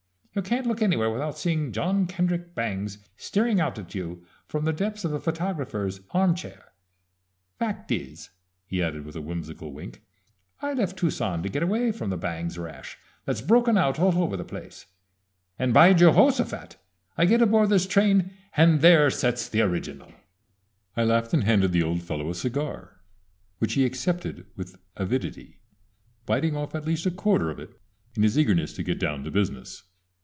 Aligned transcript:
You 0.33 0.41
can't 0.41 0.65
look 0.65 0.81
anywhere 0.81 1.09
without 1.09 1.37
seeing 1.37 1.73
John 1.73 2.07
Kendrick 2.07 2.55
Bangs 2.55 2.99
staring 3.17 3.59
out 3.59 3.77
at 3.77 3.93
you 3.93 4.25
from 4.47 4.63
the 4.63 4.71
depths 4.71 5.03
of 5.03 5.11
a 5.11 5.19
photographer's 5.19 5.99
arm 6.11 6.35
chair. 6.35 6.71
Fact 7.59 7.91
is," 7.91 8.29
he 8.65 8.81
added 8.81 9.03
with 9.03 9.17
a 9.17 9.21
whimsical 9.21 9.73
wink, 9.73 10.01
"I 10.61 10.71
left 10.71 10.97
Tucson 10.97 11.43
to 11.43 11.49
get 11.49 11.63
away 11.63 11.91
from 11.91 12.11
the 12.11 12.17
Bangs 12.17 12.57
rash 12.57 12.97
that's 13.25 13.41
broken 13.41 13.77
out 13.77 13.99
all 13.99 14.17
over 14.23 14.37
the 14.37 14.45
place, 14.45 14.85
and, 15.59 15.73
by 15.73 15.93
Jehosaphat! 15.93 16.77
I 17.17 17.25
get 17.25 17.41
aboard 17.41 17.67
this 17.67 17.85
train, 17.85 18.31
and 18.55 18.79
there 18.79 19.09
sets 19.09 19.49
the 19.49 19.59
original!" 19.59 20.13
I 20.95 21.03
laughed 21.03 21.33
and 21.33 21.43
handed 21.43 21.73
the 21.73 21.83
old 21.83 22.03
fellow 22.03 22.29
a 22.29 22.35
cigar, 22.35 23.01
which 23.57 23.73
he 23.73 23.83
accepted 23.83 24.45
with 24.55 24.77
avidity, 24.95 25.59
biting 26.25 26.55
off 26.55 26.73
at 26.73 26.85
least 26.85 27.05
a 27.05 27.11
quarter 27.11 27.49
of 27.49 27.59
it 27.59 27.77
in 28.15 28.23
his 28.23 28.39
eagerness 28.39 28.71
to 28.75 28.83
get 28.83 28.97
down 28.97 29.25
to 29.25 29.29
business. 29.31 29.83